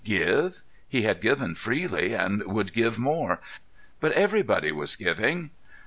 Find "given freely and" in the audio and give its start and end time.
1.21-2.41